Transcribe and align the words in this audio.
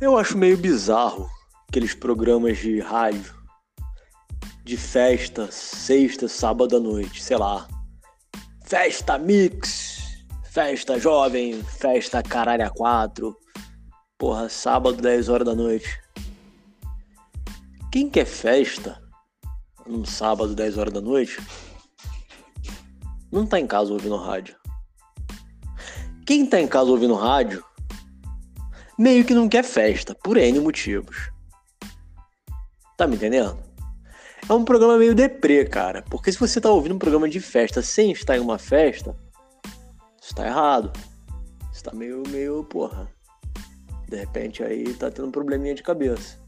Eu 0.00 0.16
acho 0.16 0.38
meio 0.38 0.56
bizarro 0.56 1.28
aqueles 1.68 1.92
programas 1.92 2.58
de 2.58 2.78
rádio 2.78 3.34
de 4.64 4.76
festa, 4.76 5.50
sexta, 5.50 6.28
sábado 6.28 6.76
à 6.76 6.80
noite, 6.80 7.20
sei 7.20 7.36
lá. 7.36 7.66
Festa 8.64 9.18
mix, 9.18 10.24
festa 10.44 11.00
jovem, 11.00 11.64
festa 11.64 12.22
caralho 12.22 12.64
a 12.64 12.70
quatro. 12.70 13.36
Porra, 14.16 14.48
sábado, 14.48 15.02
10 15.02 15.28
horas 15.28 15.46
da 15.46 15.54
noite. 15.56 16.00
Quem 17.90 18.08
quer 18.08 18.26
festa 18.26 19.02
num 19.84 20.04
sábado, 20.04 20.54
10 20.54 20.78
horas 20.78 20.92
da 20.92 21.00
noite, 21.00 21.40
não 23.32 23.44
tá 23.44 23.58
em 23.58 23.66
casa 23.66 23.92
ouvindo 23.92 24.16
rádio. 24.16 24.54
Quem 26.24 26.46
tá 26.46 26.60
em 26.60 26.68
casa 26.68 26.88
ouvindo 26.88 27.14
rádio 27.14 27.64
meio 28.98 29.24
que 29.24 29.32
não 29.32 29.48
quer 29.48 29.62
festa, 29.62 30.14
por 30.14 30.36
N 30.36 30.58
motivos. 30.58 31.30
Tá 32.96 33.06
me 33.06 33.14
entendendo? 33.14 33.56
É 34.48 34.52
um 34.52 34.64
programa 34.64 34.98
meio 34.98 35.14
deprê, 35.14 35.64
cara. 35.64 36.02
Porque 36.10 36.32
se 36.32 36.38
você 36.38 36.60
tá 36.60 36.70
ouvindo 36.70 36.96
um 36.96 36.98
programa 36.98 37.28
de 37.28 37.38
festa 37.38 37.80
sem 37.80 38.10
estar 38.10 38.36
em 38.36 38.40
uma 38.40 38.58
festa, 38.58 39.14
isso 40.20 40.34
tá 40.34 40.46
errado. 40.46 40.92
Isso 41.72 41.84
tá 41.84 41.92
meio, 41.94 42.24
meio, 42.28 42.64
porra. 42.64 43.08
De 44.08 44.16
repente 44.16 44.64
aí 44.64 44.92
tá 44.94 45.10
tendo 45.10 45.28
um 45.28 45.30
probleminha 45.30 45.74
de 45.74 45.82
cabeça. 45.82 46.38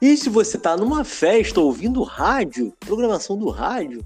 E 0.00 0.16
se 0.16 0.28
você 0.28 0.58
tá 0.58 0.76
numa 0.76 1.04
festa 1.04 1.60
ouvindo 1.60 2.02
rádio, 2.02 2.74
programação 2.80 3.38
do 3.38 3.48
rádio, 3.48 4.04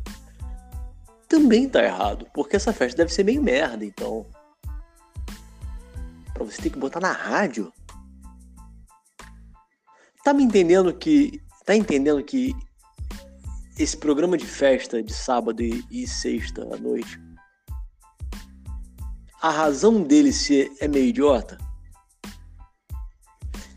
também 1.27 1.69
tá 1.69 1.83
errado. 1.83 2.27
Porque 2.35 2.55
essa 2.55 2.73
festa 2.73 2.99
deve 2.99 3.13
ser 3.13 3.25
meio 3.25 3.43
merda, 3.43 3.85
então 3.85 4.27
para 6.37 6.45
você 6.45 6.63
ter 6.63 6.71
que 6.71 6.79
botar 6.79 7.01
na 7.01 7.13
rádio. 7.13 7.73
Tá 10.23 10.35
me 10.35 10.43
entendendo 10.43 10.93
que 10.93 11.41
tá 11.65 11.75
entendendo 11.75 12.23
que 12.23 12.55
esse 13.79 13.97
programa 13.97 14.37
de 14.37 14.47
festa 14.47 15.03
de 15.03 15.13
sábado 15.13 15.63
e, 15.63 15.85
e 15.91 16.07
sexta 16.07 16.63
à 16.63 16.77
noite 16.77 17.21
a 19.47 19.51
razão 19.51 20.03
dele 20.03 20.33
ser 20.33 20.73
é 20.81 20.89
meio 20.89 21.07
idiota? 21.07 21.57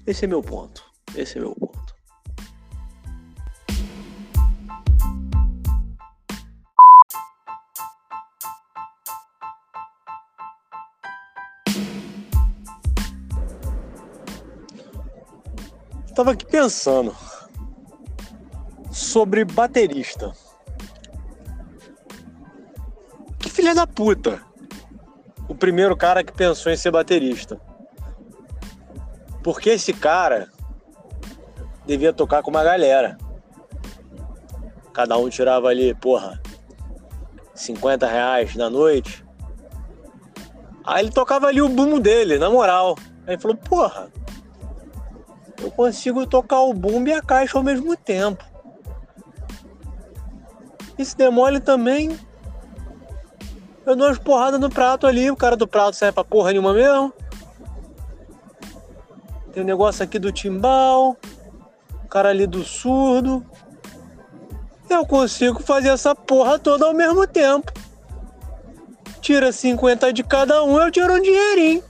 Esse 0.08 0.26
é 0.26 0.28
meu 0.28 0.42
ponto. 0.42 0.84
Esse 1.16 1.38
é 1.38 1.42
meu 1.42 1.54
ponto. 1.54 1.69
Tava 16.20 16.32
aqui 16.32 16.46
pensando 16.46 17.16
sobre 18.92 19.46
baterista. 19.46 20.34
Que 23.38 23.50
filha 23.50 23.74
da 23.74 23.88
puta! 23.88 24.42
O 25.48 25.56
primeiro 25.56 25.96
cara 25.96 26.22
que 26.22 26.34
pensou 26.34 26.74
em 26.74 26.76
ser 26.76 26.92
baterista. 26.92 27.58
Porque 29.42 29.70
esse 29.70 29.94
cara 29.94 30.50
devia 31.86 32.12
tocar 32.12 32.44
com 32.44 32.50
uma 32.50 32.66
galera. 32.66 33.18
Cada 34.92 35.18
um 35.18 35.30
tirava 35.30 35.70
ali, 35.70 35.96
porra, 35.96 36.38
50 37.56 38.06
reais 38.06 38.56
na 38.56 38.70
noite. 38.70 39.26
Aí 40.84 41.06
ele 41.06 41.14
tocava 41.14 41.48
ali 41.48 41.62
o 41.62 41.70
boom 41.70 41.98
dele, 41.98 42.38
na 42.38 42.50
moral. 42.50 42.98
Aí 43.26 43.36
ele 43.36 43.42
falou, 43.42 43.56
porra, 43.56 44.12
eu 45.70 45.72
consigo 45.72 46.26
tocar 46.26 46.62
o 46.62 46.74
bumbo 46.74 47.10
e 47.10 47.14
a 47.14 47.22
caixa 47.22 47.58
ao 47.58 47.64
mesmo 47.64 47.96
tempo. 47.96 48.44
E 50.98 51.06
se 51.06 51.16
demole 51.16 51.60
também, 51.60 52.20
eu 53.86 53.96
dou 53.96 54.08
umas 54.08 54.18
porradas 54.18 54.60
no 54.60 54.70
prato 54.70 55.06
ali, 55.08 55.30
o 55.30 55.36
cara 55.36 55.56
do 55.56 55.68
prato 55.68 55.96
serve 55.96 56.14
pra 56.14 56.24
porra 56.24 56.52
nenhuma 56.52 56.74
mesmo. 56.74 57.14
Tem 59.54 59.62
o 59.62 59.64
um 59.64 59.68
negócio 59.68 60.04
aqui 60.04 60.20
do 60.20 60.32
timbal, 60.32 61.16
o 62.04 62.08
cara 62.08 62.30
ali 62.30 62.48
do 62.48 62.64
surdo. 62.64 63.46
Eu 64.90 65.06
consigo 65.06 65.62
fazer 65.62 65.90
essa 65.90 66.16
porra 66.16 66.58
toda 66.58 66.86
ao 66.86 66.94
mesmo 66.96 67.28
tempo. 67.28 67.72
Tira 69.22 69.52
50 69.52 70.12
de 70.12 70.24
cada 70.24 70.64
um, 70.64 70.80
eu 70.80 70.92
tiro 70.92 71.14
um 71.14 71.22
dinheirinho. 71.22 71.84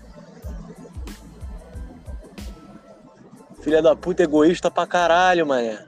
Filha 3.61 3.81
da 3.81 3.95
puta 3.95 4.23
egoísta 4.23 4.71
pra 4.71 4.87
caralho, 4.87 5.45
mané. 5.45 5.85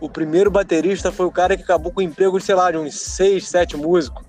O 0.00 0.08
primeiro 0.08 0.50
baterista 0.50 1.10
foi 1.10 1.26
o 1.26 1.32
cara 1.32 1.56
que 1.56 1.62
acabou 1.62 1.92
com 1.92 2.00
o 2.00 2.04
emprego 2.04 2.38
de, 2.38 2.44
sei 2.44 2.54
lá, 2.54 2.70
de 2.70 2.76
uns 2.76 2.94
6, 2.94 3.48
7 3.48 3.76
músicos. 3.76 4.24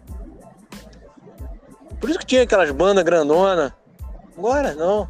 Por 2.00 2.10
isso 2.10 2.20
que 2.20 2.26
tinha 2.26 2.44
aquelas 2.44 2.72
bandas 2.72 3.04
grandona. 3.04 3.76
Agora 4.36 4.74
não. 4.74 5.08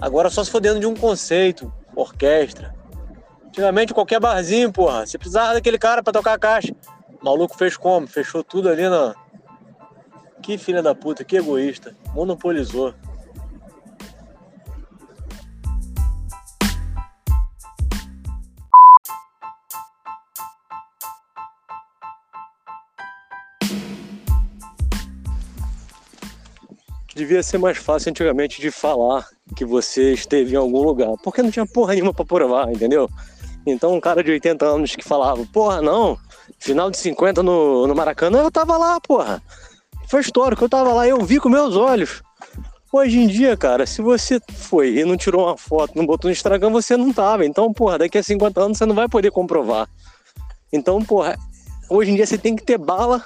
Agora 0.00 0.30
só 0.30 0.42
se 0.42 0.50
for 0.50 0.60
dentro 0.60 0.80
de 0.80 0.86
um 0.86 0.96
conceito, 0.96 1.72
orquestra. 1.94 2.74
Antigamente 3.46 3.92
qualquer 3.94 4.18
barzinho, 4.18 4.72
porra, 4.72 5.06
você 5.06 5.18
precisava 5.18 5.54
daquele 5.54 5.78
cara 5.78 6.02
para 6.02 6.12
tocar 6.12 6.32
a 6.32 6.38
caixa. 6.38 6.74
O 7.20 7.24
maluco 7.24 7.56
fez 7.56 7.76
como? 7.76 8.06
Fechou 8.06 8.42
tudo 8.42 8.68
ali 8.68 8.88
na, 8.88 9.14
que 10.40 10.58
filha 10.58 10.82
da 10.82 10.94
puta, 10.94 11.24
que 11.24 11.36
egoísta. 11.36 11.94
Monopolizou. 12.14 12.94
Devia 27.14 27.42
ser 27.42 27.58
mais 27.58 27.76
fácil 27.76 28.10
antigamente 28.10 28.62
de 28.62 28.70
falar 28.70 29.28
que 29.54 29.64
você 29.64 30.14
esteve 30.14 30.54
em 30.54 30.56
algum 30.56 30.80
lugar, 30.82 31.12
porque 31.22 31.42
não 31.42 31.50
tinha 31.50 31.66
porra 31.66 31.92
nenhuma 31.92 32.14
pra 32.14 32.24
provar, 32.24 32.72
entendeu? 32.72 33.10
Então 33.66 33.94
um 33.94 34.00
cara 34.00 34.24
de 34.24 34.30
80 34.30 34.64
anos 34.64 34.96
que 34.96 35.04
falava, 35.04 35.44
porra, 35.52 35.82
não, 35.82 36.18
final 36.58 36.90
de 36.90 36.96
50 36.96 37.42
no, 37.42 37.86
no 37.86 37.94
Maracanã, 37.94 38.42
eu 38.42 38.50
tava 38.50 38.78
lá, 38.78 38.98
porra. 39.00 39.42
Foi 40.10 40.20
histórico, 40.20 40.64
eu 40.64 40.68
tava 40.68 40.92
lá, 40.92 41.06
eu 41.06 41.24
vi 41.24 41.38
com 41.38 41.48
meus 41.48 41.76
olhos. 41.76 42.20
Hoje 42.92 43.20
em 43.20 43.28
dia, 43.28 43.56
cara, 43.56 43.86
se 43.86 44.02
você 44.02 44.40
foi 44.52 44.98
e 44.98 45.04
não 45.04 45.16
tirou 45.16 45.46
uma 45.46 45.56
foto, 45.56 45.92
não 45.94 46.04
botou 46.04 46.28
no 46.28 46.32
Instagram, 46.32 46.70
você 46.70 46.96
não 46.96 47.12
tava. 47.12 47.46
Então, 47.46 47.72
porra, 47.72 47.96
daqui 47.96 48.18
a 48.18 48.22
50 48.22 48.60
anos 48.60 48.78
você 48.78 48.84
não 48.84 48.94
vai 48.96 49.08
poder 49.08 49.30
comprovar. 49.30 49.88
Então, 50.72 51.00
porra, 51.00 51.38
hoje 51.88 52.10
em 52.10 52.16
dia 52.16 52.26
você 52.26 52.36
tem 52.36 52.56
que 52.56 52.64
ter 52.64 52.76
bala 52.76 53.24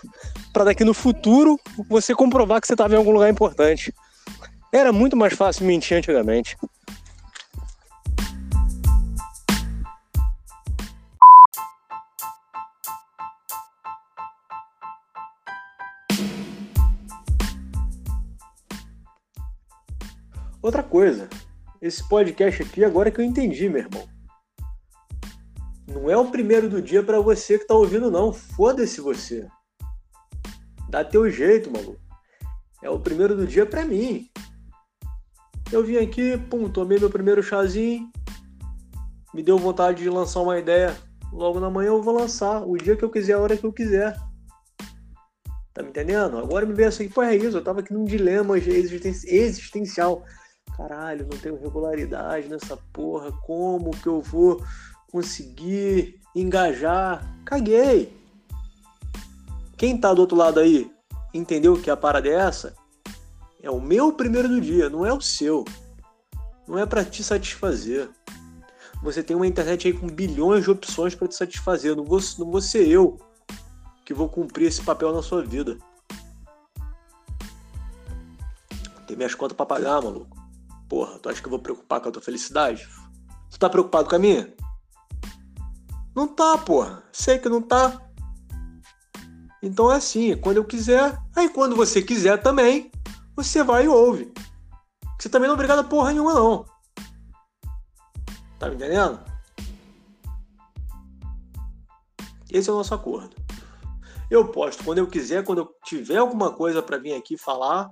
para 0.52 0.64
daqui 0.64 0.84
no 0.84 0.92
futuro 0.92 1.58
você 1.88 2.14
comprovar 2.14 2.60
que 2.60 2.66
você 2.66 2.76
tava 2.76 2.92
em 2.92 2.98
algum 2.98 3.12
lugar 3.12 3.30
importante. 3.30 3.90
Era 4.70 4.92
muito 4.92 5.16
mais 5.16 5.32
fácil 5.32 5.64
mentir 5.64 5.96
antigamente. 5.96 6.54
Outra 20.64 20.82
coisa, 20.82 21.28
esse 21.78 22.02
podcast 22.08 22.62
aqui 22.62 22.82
agora 22.82 23.10
que 23.10 23.20
eu 23.20 23.24
entendi, 23.24 23.68
meu 23.68 23.82
irmão. 23.82 24.08
Não 25.86 26.10
é 26.10 26.16
o 26.16 26.30
primeiro 26.30 26.70
do 26.70 26.80
dia 26.80 27.02
para 27.02 27.20
você 27.20 27.58
que 27.58 27.66
tá 27.66 27.74
ouvindo, 27.74 28.10
não. 28.10 28.32
Foda-se 28.32 28.98
você. 28.98 29.46
Dá 30.88 31.04
teu 31.04 31.30
jeito, 31.30 31.70
maluco. 31.70 32.00
É 32.82 32.88
o 32.88 32.98
primeiro 32.98 33.36
do 33.36 33.46
dia 33.46 33.66
para 33.66 33.84
mim. 33.84 34.26
Eu 35.70 35.84
vim 35.84 35.98
aqui, 35.98 36.38
pum, 36.48 36.66
tomei 36.70 36.98
meu 36.98 37.10
primeiro 37.10 37.42
chazinho. 37.42 38.10
Me 39.34 39.42
deu 39.42 39.58
vontade 39.58 40.02
de 40.02 40.08
lançar 40.08 40.40
uma 40.40 40.58
ideia. 40.58 40.96
Logo 41.30 41.60
na 41.60 41.68
manhã 41.68 41.88
eu 41.88 42.02
vou 42.02 42.16
lançar. 42.16 42.66
O 42.66 42.78
dia 42.78 42.96
que 42.96 43.04
eu 43.04 43.10
quiser, 43.10 43.34
a 43.34 43.38
hora 43.38 43.54
que 43.54 43.64
eu 43.64 43.72
quiser. 43.72 44.16
Tá 45.74 45.82
me 45.82 45.90
entendendo? 45.90 46.38
Agora 46.38 46.64
me 46.64 46.72
veio 46.72 46.88
assim, 46.88 47.06
pô, 47.06 47.22
é 47.22 47.36
isso. 47.36 47.58
Eu 47.58 47.62
tava 47.62 47.80
aqui 47.80 47.92
num 47.92 48.06
dilema 48.06 48.56
existencial 48.56 50.24
caralho, 50.76 51.26
não 51.30 51.38
tenho 51.38 51.60
regularidade 51.60 52.48
nessa 52.48 52.76
porra, 52.92 53.32
como 53.46 53.90
que 53.90 54.06
eu 54.06 54.20
vou 54.20 54.62
conseguir 55.10 56.20
engajar? 56.34 57.24
Caguei! 57.44 58.12
Quem 59.76 59.98
tá 59.98 60.12
do 60.12 60.20
outro 60.20 60.36
lado 60.36 60.60
aí 60.60 60.90
entendeu 61.32 61.80
que 61.80 61.90
a 61.90 61.96
parada 61.96 62.28
é 62.28 62.32
essa? 62.32 62.74
É 63.62 63.70
o 63.70 63.80
meu 63.80 64.12
primeiro 64.12 64.48
do 64.48 64.60
dia, 64.60 64.90
não 64.90 65.06
é 65.06 65.12
o 65.12 65.20
seu. 65.20 65.64
Não 66.66 66.78
é 66.78 66.86
para 66.86 67.04
te 67.04 67.22
satisfazer. 67.22 68.08
Você 69.02 69.22
tem 69.22 69.36
uma 69.36 69.46
internet 69.46 69.86
aí 69.86 69.92
com 69.92 70.06
bilhões 70.06 70.64
de 70.64 70.70
opções 70.70 71.14
para 71.14 71.28
te 71.28 71.34
satisfazer. 71.34 71.94
Não 71.94 72.04
vou, 72.04 72.20
não 72.38 72.50
vou 72.50 72.60
ser 72.60 72.88
eu 72.88 73.18
que 74.04 74.14
vou 74.14 74.28
cumprir 74.28 74.68
esse 74.68 74.82
papel 74.82 75.12
na 75.12 75.22
sua 75.22 75.42
vida. 75.42 75.78
Tem 79.06 79.16
minhas 79.16 79.34
contas 79.34 79.56
pra 79.56 79.66
pagar, 79.66 80.02
maluco. 80.02 80.43
Porra, 80.88 81.18
tu 81.18 81.28
acha 81.28 81.40
que 81.40 81.46
eu 81.46 81.50
vou 81.50 81.58
preocupar 81.58 82.00
com 82.00 82.08
a 82.08 82.12
tua 82.12 82.22
felicidade? 82.22 82.88
Tu 83.50 83.58
tá 83.58 83.68
preocupado 83.68 84.08
com 84.08 84.16
a 84.16 84.18
minha? 84.18 84.54
Não 86.14 86.28
tá, 86.28 86.56
porra. 86.58 87.02
Sei 87.12 87.38
que 87.38 87.48
não 87.48 87.60
tá. 87.60 88.00
Então 89.62 89.90
é 89.90 89.96
assim, 89.96 90.36
quando 90.36 90.58
eu 90.58 90.64
quiser, 90.64 91.18
aí 91.34 91.48
quando 91.48 91.74
você 91.74 92.02
quiser 92.02 92.42
também, 92.42 92.92
você 93.34 93.62
vai 93.62 93.86
e 93.86 93.88
ouve. 93.88 94.32
Você 95.18 95.28
também 95.28 95.48
não 95.48 95.54
é 95.54 95.56
obrigado 95.56 95.78
a 95.78 95.84
porra 95.84 96.12
nenhuma, 96.12 96.34
não. 96.34 96.66
Tá 98.58 98.68
me 98.68 98.74
entendendo? 98.74 99.20
Esse 102.50 102.68
é 102.68 102.72
o 102.72 102.76
nosso 102.76 102.94
acordo. 102.94 103.34
Eu 104.30 104.48
posto 104.48 104.84
quando 104.84 104.98
eu 104.98 105.06
quiser, 105.06 105.44
quando 105.44 105.58
eu 105.58 105.74
tiver 105.84 106.18
alguma 106.18 106.52
coisa 106.52 106.82
para 106.82 106.98
vir 106.98 107.14
aqui 107.14 107.36
falar, 107.36 107.90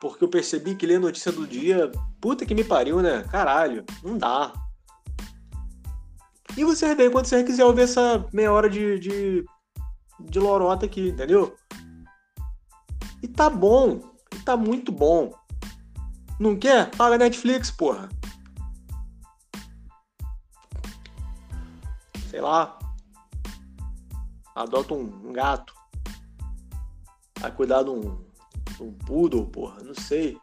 porque 0.00 0.24
eu 0.24 0.28
percebi 0.28 0.74
que 0.74 0.86
ler 0.86 0.98
notícia 0.98 1.30
do 1.30 1.46
dia, 1.46 1.92
puta 2.20 2.46
que 2.46 2.54
me 2.54 2.64
pariu, 2.64 3.02
né? 3.02 3.22
Caralho, 3.24 3.84
não 4.02 4.16
dá. 4.16 4.52
E 6.56 6.64
você 6.64 6.94
vem 6.94 7.10
quando 7.10 7.26
você 7.26 7.44
quiser 7.44 7.64
ouvir 7.64 7.82
essa 7.82 8.26
meia 8.32 8.50
hora 8.50 8.68
de, 8.68 8.98
de, 8.98 9.44
de 10.18 10.38
lorota 10.38 10.86
aqui, 10.86 11.10
entendeu? 11.10 11.54
E 13.22 13.28
tá 13.28 13.50
bom, 13.50 14.00
e 14.34 14.38
tá 14.38 14.56
muito 14.56 14.90
bom. 14.90 15.32
Não 16.40 16.56
quer? 16.56 16.90
Paga 16.96 17.18
Netflix, 17.18 17.70
porra. 17.70 18.08
Sei 22.30 22.40
lá. 22.40 22.78
Adota 24.54 24.94
um 24.94 25.32
gato. 25.32 25.74
Vai 27.38 27.52
cuidar 27.52 27.82
de 27.82 27.90
um, 27.90 28.29
um 28.82 28.92
poodle, 28.92 29.46
porra. 29.46 29.82
Não 29.82 29.94
sei. 29.94 30.36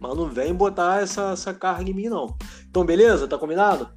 Mas 0.00 0.16
não 0.16 0.28
vem 0.28 0.54
botar 0.54 1.02
essa, 1.02 1.32
essa 1.32 1.54
carga 1.54 1.90
em 1.90 1.94
mim, 1.94 2.08
não. 2.08 2.36
Então, 2.68 2.84
beleza? 2.84 3.28
Tá 3.28 3.38
combinado? 3.38 3.88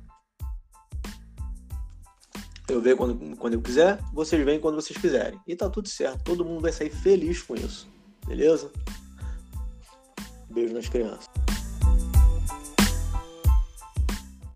Eu 2.68 2.82
venho 2.82 2.98
quando, 2.98 3.38
quando 3.38 3.54
eu 3.54 3.62
quiser, 3.62 4.00
vocês 4.14 4.44
vêm 4.44 4.60
quando 4.60 4.76
vocês 4.76 5.00
quiserem. 5.00 5.40
E 5.48 5.56
tá 5.56 5.70
tudo 5.70 5.88
certo. 5.88 6.24
Todo 6.24 6.46
mundo 6.46 6.62
vai 6.62 6.72
sair 6.72 6.90
feliz 6.90 7.42
com 7.42 7.56
isso. 7.56 7.88
Beleza? 8.26 8.72
Beijo 10.50 10.74
nas 10.74 10.90
crianças. 10.90 11.45